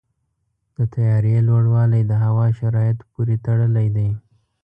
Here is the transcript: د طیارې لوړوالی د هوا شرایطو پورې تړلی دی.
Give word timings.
د 0.75 0.77
طیارې 0.93 1.35
لوړوالی 1.47 2.01
د 2.05 2.11
هوا 2.23 2.47
شرایطو 2.59 3.07
پورې 3.13 3.35
تړلی 3.45 3.87
دی. 3.95 4.09